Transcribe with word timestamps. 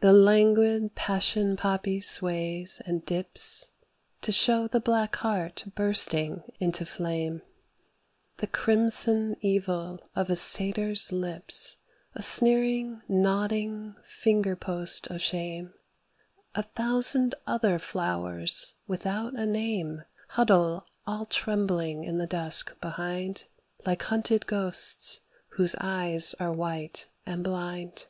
The 0.00 0.12
languid 0.12 0.94
passion 0.94 1.56
poppy 1.56 1.98
sways 1.98 2.82
and 2.84 3.06
dips 3.06 3.70
To 4.20 4.32
show 4.32 4.68
the 4.68 4.78
black 4.80 5.16
heart 5.16 5.64
bursting 5.74 6.42
into 6.60 6.84
flame. 6.84 7.40
The 8.36 8.46
crimson 8.46 9.34
evil 9.40 9.98
of 10.14 10.28
a 10.28 10.36
satyr's 10.36 11.10
lips 11.10 11.78
A 12.14 12.20
sneering 12.22 13.00
nodding 13.08 13.96
finger 14.02 14.54
post 14.56 15.06
of 15.06 15.22
shame; 15.22 15.72
A 16.54 16.62
thousand 16.64 17.34
other 17.46 17.78
flowers 17.78 18.74
without 18.86 19.32
a 19.38 19.46
name 19.46 20.04
Huddle 20.30 20.84
all 21.06 21.24
trembling 21.24 22.04
in 22.04 22.18
the 22.18 22.26
dusk 22.26 22.78
behind 22.82 23.46
Like 23.86 24.02
hunted 24.02 24.44
ghosts, 24.46 25.22
whose 25.52 25.74
eyes 25.80 26.34
are 26.38 26.52
white 26.52 27.06
and 27.24 27.42
blind. 27.42 28.08